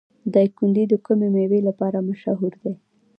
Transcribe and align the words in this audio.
دایکنډي 0.33 0.83
د 0.89 0.93
کومې 1.05 1.27
میوې 1.35 1.59
لپاره 1.67 2.05
مشهور 2.09 2.53
دی؟ 2.61 2.73